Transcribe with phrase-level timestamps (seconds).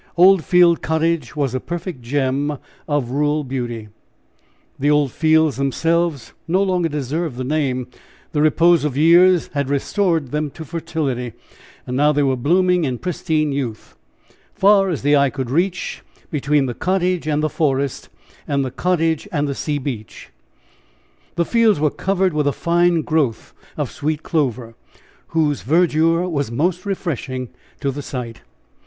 [0.17, 2.57] Old Field Cottage was a perfect gem
[2.87, 3.89] of rural beauty.
[4.79, 7.85] The Old Fields themselves no longer deserved the name
[8.31, 11.33] the repose of years had restored them to fertility,
[11.85, 13.95] and now they were blooming in pristine youth
[14.55, 18.09] far as the eye could reach between the cottage and the forest,
[18.47, 20.31] and the cottage and the sea beach,
[21.35, 24.73] the fields were covered with a fine growth of sweet clover,
[25.27, 27.49] whose verdure was most refreshing
[27.79, 28.41] to the sight.